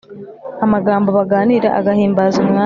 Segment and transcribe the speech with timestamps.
[0.65, 2.59] amagambo baganira agahimbaza umwami,